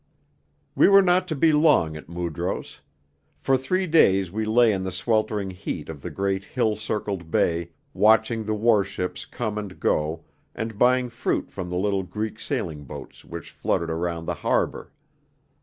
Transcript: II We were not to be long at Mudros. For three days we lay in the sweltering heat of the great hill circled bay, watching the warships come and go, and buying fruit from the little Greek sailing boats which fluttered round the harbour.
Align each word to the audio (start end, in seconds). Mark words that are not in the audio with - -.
II 0.01 0.63
We 0.77 0.87
were 0.87 1.03
not 1.03 1.27
to 1.27 1.35
be 1.35 1.51
long 1.51 1.95
at 1.95 2.09
Mudros. 2.09 2.79
For 3.39 3.55
three 3.55 3.85
days 3.85 4.31
we 4.31 4.45
lay 4.45 4.73
in 4.73 4.81
the 4.83 4.91
sweltering 4.91 5.51
heat 5.51 5.89
of 5.89 6.01
the 6.01 6.09
great 6.09 6.43
hill 6.43 6.75
circled 6.75 7.29
bay, 7.29 7.69
watching 7.93 8.43
the 8.45 8.55
warships 8.55 9.25
come 9.27 9.59
and 9.59 9.79
go, 9.79 10.25
and 10.55 10.79
buying 10.79 11.09
fruit 11.09 11.51
from 11.51 11.69
the 11.69 11.77
little 11.77 12.01
Greek 12.01 12.39
sailing 12.39 12.83
boats 12.85 13.23
which 13.23 13.51
fluttered 13.51 13.91
round 13.93 14.27
the 14.27 14.33
harbour. 14.41 14.91